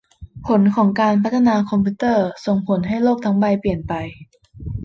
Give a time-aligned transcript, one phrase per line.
[0.45, 3.93] ผลของการพัฒนาคอมพิวเตอร์ ส่งผลให้โลกทั้งใบเปลี่ยนไป